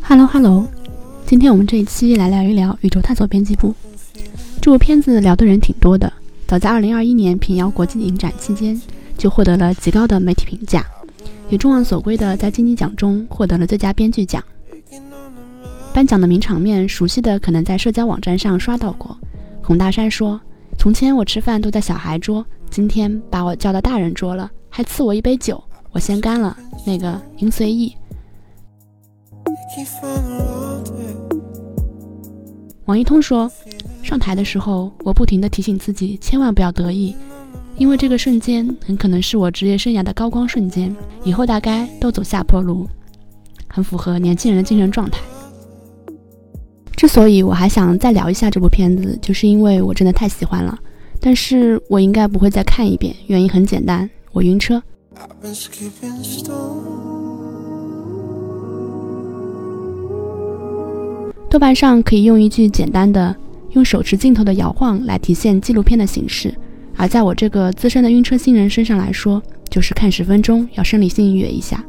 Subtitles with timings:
[0.00, 0.64] Hello Hello，
[1.26, 3.74] 今天我们这一期来聊一聊宇宙探索编辑部
[4.62, 6.12] 这部片子，聊的人挺多的。
[6.46, 8.80] 早在2021年平遥国际影展期间，
[9.18, 10.86] 就获得了极高的媒体评价，
[11.48, 14.40] 也众望所归的在金鸡奖中获得了最佳编剧奖。
[15.92, 19.18] 颁奖的名场面，熟悉的可能在社交网站上刷到过。
[19.62, 20.40] 孔大山说
[20.78, 25.60] ：“从前我吃饭都在小孩桌，今天把我叫到大人桌了，还赐我一杯酒，
[25.96, 26.54] 我先干了。”
[26.84, 27.96] 那个您随意。
[32.84, 33.50] 王一通说
[34.04, 37.16] ：“上台的时候，我不停地提醒自己，千万不要得意，
[37.78, 40.94] 因为这个瞬间很可能是我职业生涯的高光瞬间，
[41.24, 42.86] 以后大概都走下坡路，
[43.66, 45.18] 很符合年轻人的精神状态。”
[46.94, 50.78] 之所以我还想再聊一下这部片子，就是因为我真的太喜欢了，
[51.20, 54.82] 但是我应该不会再看一遍，原因很简单，我晕车。
[61.48, 63.34] 豆瓣上可以用一句简单的
[63.72, 66.54] “用手持镜头的摇晃”来体现纪录片的形式，
[66.96, 71.82] 而在我这个资深的晕车新人身上来说，就是看十分钟要生理性愉悦一下。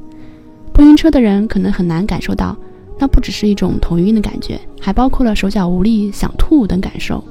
[0.72, 2.56] 不晕车的人可能很难感受到，
[2.98, 7.22] 那不只是一种头晕的感觉，还包括了手脚无力、想吐等感受。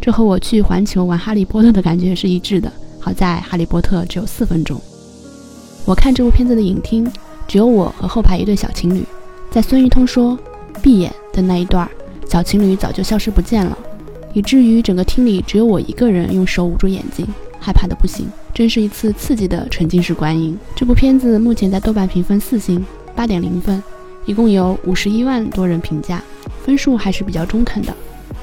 [0.00, 2.72] 这和我去环球玩《哈利波特》的感觉是一致的。
[2.98, 4.80] 好在《哈利波特》只有四分钟。
[5.84, 7.10] 我看这部片子的影厅，
[7.46, 9.04] 只有我和后排一对小情侣，
[9.50, 10.38] 在孙玉通说
[10.82, 11.12] “闭眼”。
[11.34, 11.90] 的那一段，
[12.28, 13.76] 小情侣早就消失不见了，
[14.32, 17.26] 以至于整个厅里只有我一个人用手捂住眼睛，
[17.58, 18.26] 害怕的不行。
[18.54, 20.56] 真是一次刺激的沉浸式观影。
[20.76, 23.82] 这部片子目前在豆瓣评分四星，八点零分，
[24.26, 26.22] 一共有五十一万多人评价，
[26.64, 27.92] 分数还是比较中肯的。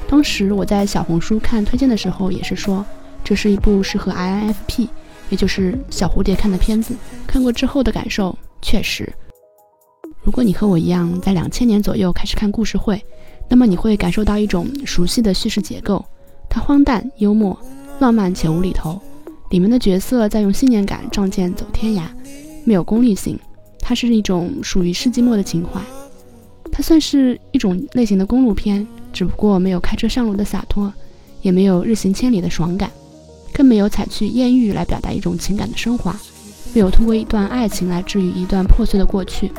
[0.06, 2.84] 当时我在小红书看推荐的时候，也是说
[3.24, 4.88] 这是一部适合 INFP，
[5.32, 6.94] 也就是小蝴蝶看的片子。
[7.26, 9.10] 看过之后的感受，确实。
[10.22, 13.02] 如果你和我一样在两千年左右开始看故事会，
[13.48, 16.04] 那么你会感受到一种熟悉的叙事结构。
[16.50, 17.58] 它荒诞、幽默、
[17.98, 19.00] 浪漫且无厘头，
[19.48, 22.02] 里面的角色在用信念感仗剑走天涯，
[22.66, 23.38] 没有功利性。
[23.80, 25.80] 它是一种属于世纪末的情怀。
[26.70, 30.92] 它算是一种类型的公路片，只不过没有开车上路的洒脱，
[31.40, 32.90] 也没有日行千里的爽感，
[33.52, 36.18] 更没有采取艳遇来表达一种情感的升华，
[36.72, 39.50] 没有通过一段爱情来治愈一段破碎的过去。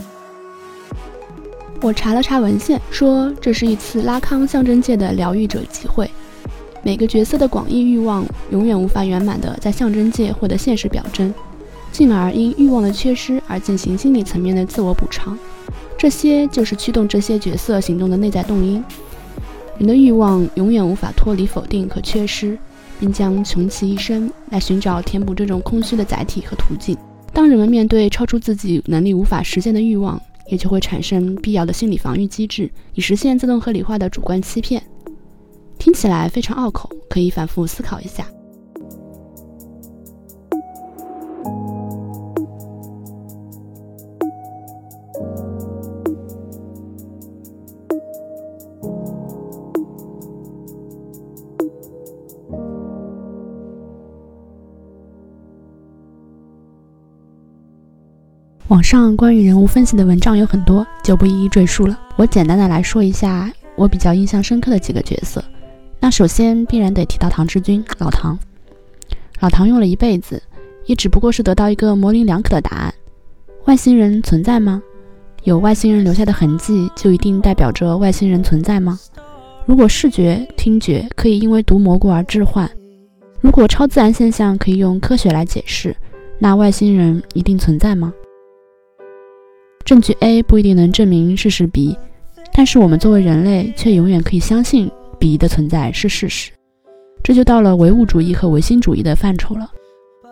[1.81, 6.09] 我查了查文献，说这是一次拉康象征界的疗愈者集会。
[6.82, 11.34] 每个角色的广义欲望永远无法圆满的在象征界获得现实表征，
[11.92, 15.38] 进而因欲望的缺失而进行心理层面的自我补偿。
[15.98, 18.84] 这些就是驱动这些角色行动的内在动因。
[19.78, 22.58] 人的欲望永远无法脱离否定和缺失，
[23.03, 26.97] 并将穷其一生来寻找填补这种空虚的载体和途径。
[27.34, 34.81] 当人们面对超出自己能力无法实现的欲望，也就会产生必要的心理防御机制，以实现自动合理化的主观欺骗。
[35.78, 38.25] 听起来非常拗口，可以反复思考一下。
[58.69, 62.00] 网上关于人物分析的文章有很多，就不一一赘述了。
[62.16, 65.44] 我简单的来说一下我比较印象深刻的几个角色。
[66.00, 68.40] 那首先必然得提到唐志军，老唐。
[69.41, 70.41] 老唐用了一辈子，
[70.85, 72.94] 也只不过是得到一个模棱两可的答案：
[73.66, 74.81] 外星人存在吗？
[75.44, 78.97] 有外星人留下的痕迹，就一定代表着外星人存在吗？
[79.66, 82.69] 如果视觉、听觉可以因为毒蘑菇而置换，
[83.41, 85.94] 如果超自然现象可以用科学来解释，
[86.40, 88.13] 那外星人一定存在吗？
[89.86, 91.98] 证据 A 不一定能证明事实 B，
[92.54, 94.90] 但是我们作为人类却永远可以相信
[95.20, 96.52] B 的存在是事实。
[97.22, 99.70] 这就到了唯物主义和唯心主义的范畴了。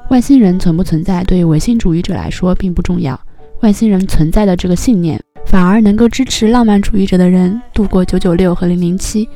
[0.09, 3.19] 外星人存不存在对于唯心主义者来说并不重要，
[3.61, 9.27] 外星人存在的这个信念反而能够支持浪漫主义者的人度过九九六和零零七，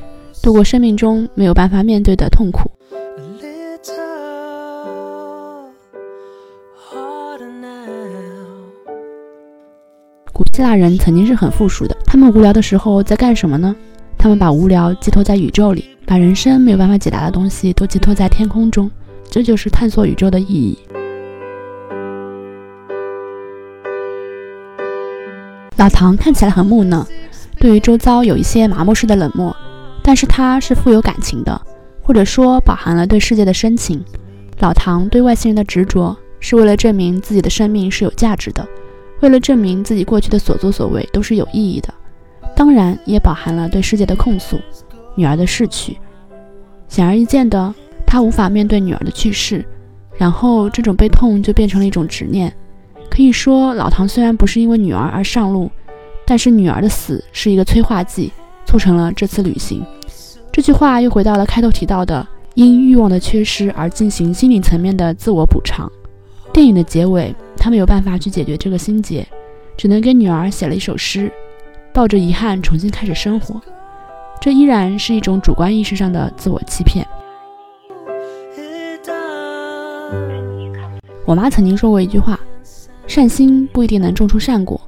[0.42, 2.70] 度过生命中没有办法面对的痛苦。
[10.56, 13.76] 希腊人曾经是很富庶的，他们无聊的时候在干什么呢？
[14.16, 18.90] 他们把无聊寄托在宇宙里，把人生没有办法解答的东西都寄托在天空中，
[19.28, 20.78] 这就是探索宇宙的意义。
[25.76, 27.06] 老唐看起来很木讷，
[27.58, 29.54] 对于周遭有一些麻木式的冷漠，
[30.02, 31.60] 但是他是富有感情的，
[32.00, 34.02] 或者说饱含了对世界的深情。
[34.60, 38.66] 老唐对外星人的执着，是为了证明自己的生命是有价值的。
[39.26, 41.92] 为了证明自己过去的所作所为都是有意义的，
[42.54, 44.56] 当然也饱含了对世界的控诉，
[45.16, 45.98] 女儿的逝去。
[46.86, 47.74] 显而易见的，
[48.06, 49.66] 他无法面对女儿的去世，
[50.16, 52.54] 然后这种悲痛就变成了一种执念。
[53.10, 55.68] 可以说，老唐虽然不是因为女儿而上路，
[56.24, 58.32] 但是女儿的死是一个催化剂，
[58.64, 59.84] 促成了这次旅行。
[60.52, 62.24] 这句话又回到了开头提到的，
[62.54, 65.90] 因欲望的缺失而进行心理层面的自我补偿。
[66.52, 67.34] 电影的结尾。
[67.66, 69.26] 他没有办法去解决这个心结，
[69.76, 71.28] 只能给女儿写了一首诗，
[71.92, 73.60] 抱着遗憾重新开始生活。
[74.40, 77.04] 这依然是一种主观意识上的自我欺骗。
[81.24, 82.38] 我妈曾经说过一句话
[83.08, 84.80] ：“善心不一定能种出善果。”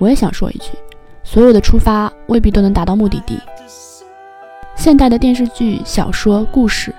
[0.00, 0.70] 我也想说一句：
[1.22, 3.38] 所有的出发未必都能达到目的地。
[4.74, 6.94] 现代的电视剧、小说、故事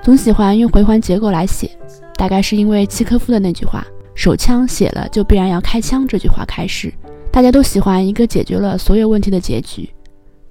[0.00, 1.70] 总喜欢用回环结构来写，
[2.16, 3.86] 大概是因为契科夫的那句话。
[4.14, 6.92] 手枪写了就必然要开枪，这句话开始，
[7.30, 9.88] 大家都喜欢一个解决了所有问题的结局。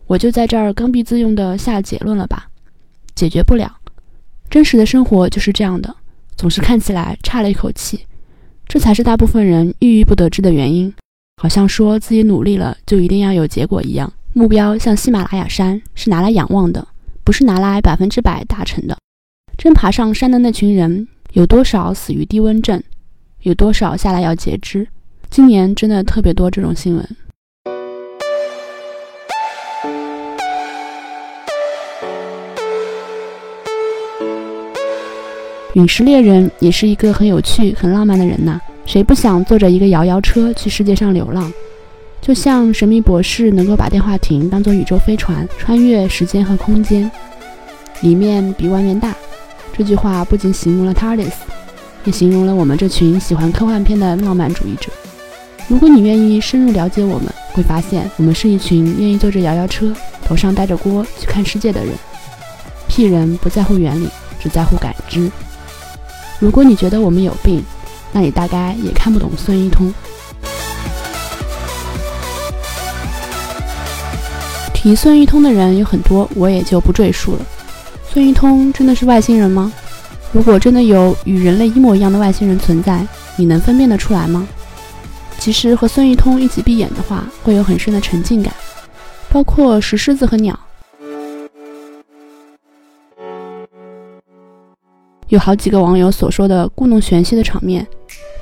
[0.07, 2.47] 我就在这儿刚愎自用的下结论了吧，
[3.13, 3.71] 解决不了。
[4.49, 5.95] 真实的生活就是这样的，
[6.35, 7.99] 总是看起来差了一口气，
[8.67, 10.91] 这才是大部分人郁郁不得志的原因。
[11.41, 14.11] 好像说自己努力了就一定要有结果一样。
[14.33, 16.87] 目标像喜马拉雅山是拿来仰望的，
[17.23, 18.97] 不是拿来百分之百达成的。
[19.57, 22.81] 真爬上山的那群人，有多少死于低温症？
[23.43, 24.85] 有多少下来要截肢？
[25.29, 27.09] 今年真的特别多这种新闻。
[35.75, 38.59] 陨石猎人也是一个很有趣、很浪漫的人呐。
[38.85, 41.49] 谁不想坐着一个摇摇车去世界上流浪？
[42.19, 47.09] 就像神秘博士能够把电话亭当做宇宙飞船，穿越时间和空间，
[48.01, 49.15] 里面比外面大。
[49.71, 51.31] 这句话不仅形容了 TARDIS。
[52.03, 54.91] 也形容了我们这群喜欢科幻片的浪漫主义者。
[55.67, 59.93] 如果你愿意深入了解我们，会发现我们是一群愿意坐着摇摇车、
[60.23, 61.93] 头上带着锅去看世界的人。
[62.87, 64.09] 屁人不在乎原理，
[64.39, 65.29] 只在乎感知。
[66.39, 67.63] 如果你觉得我们有病，
[68.11, 69.93] 那你大概也看不懂孙一通。
[74.73, 77.45] 提孙一通的人有很多，我也就不赘述了。
[78.11, 79.71] 孙一通真的是外星人吗？
[80.31, 83.05] 如果真的有与人类一模一样的外星人存在，
[83.35, 84.47] 你能分辨得出来吗？
[85.39, 88.53] 其实和孙一通一起闭眼的话，会有很深的沉浸感，
[89.31, 90.57] 包括石狮子和鸟。
[95.29, 97.87] 有好几个网友所说的故弄玄虚的场面，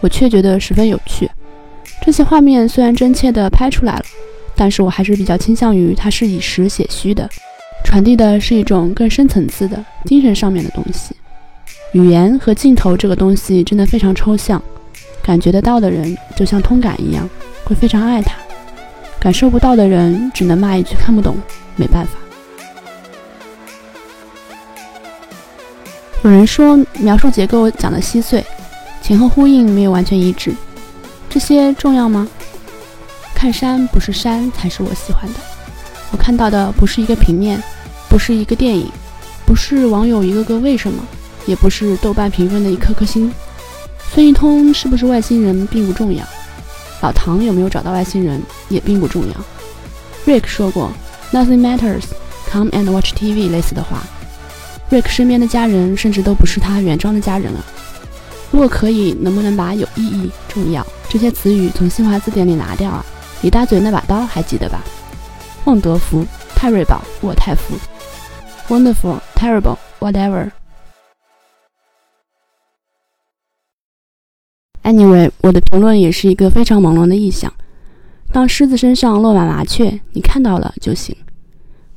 [0.01, 1.29] 我却觉得十分有趣。
[2.01, 4.03] 这些画面虽然真切地拍出来了，
[4.55, 7.29] 但是我还是比较倾向于它是以实写虚的，
[7.83, 11.15] 传递的是一种更深层次的精神上面的东西。
[11.97, 14.61] 语言和镜头这个东西真的非常抽象，
[15.23, 17.27] 感觉得到的人就像通感一样，
[17.63, 18.35] 会非常爱它；
[19.19, 21.35] 感受不到的人只能骂一句看不懂，
[21.75, 22.11] 没办法。
[26.23, 28.45] 有人说描述结构讲的稀碎，
[29.01, 30.53] 前后呼应没有完全一致，
[31.27, 32.27] 这些重要吗？
[33.33, 35.39] 看山不是山才是我喜欢的，
[36.11, 37.59] 我看到的不是一个平面，
[38.07, 38.87] 不是一个电影，
[39.47, 41.03] 不是网友一个个为什么。
[41.47, 43.33] 也不是豆瓣评分的一颗颗星。
[44.13, 46.23] 孙一通是不是外星人并不重要，
[47.01, 48.39] 老唐有没有找到外星人
[48.69, 50.31] 也并不重要。
[50.31, 50.91] Rick 说过
[51.31, 52.03] “Nothing matters,
[52.49, 54.03] come and watch TV” 类似的话。
[54.91, 57.65] Rick 身边的家人甚至都不是他原装的家人了。
[58.51, 63.05] 如果可以，能不能把有意义、重要这些词语从新华字典里拿掉啊？
[63.41, 64.81] 李大嘴那把刀还记得吧？
[65.65, 66.25] 孟德福、
[66.55, 67.75] 泰瑞宝、沃泰夫。
[68.69, 70.49] Wonderful, terrible, whatever.
[74.87, 77.53] Anyway，我的评论也是一个非常朦胧的意象。
[78.31, 81.13] 当狮子身上落满麻雀，你看到了就行。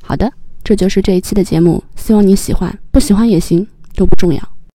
[0.03, 0.33] 好的，
[0.65, 4.43] 这就是这一期的节目，希望你喜欢，不喜欢也行，都不重要。